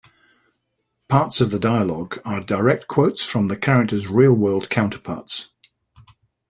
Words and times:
Parts 1.09 1.41
of 1.41 1.51
the 1.51 1.59
dialogue 1.59 2.19
are 2.25 2.41
direct 2.41 2.87
quotes 2.87 3.23
from 3.23 3.49
the 3.49 3.55
characters' 3.55 4.07
real-world 4.07 4.67
counterparts. 4.71 5.49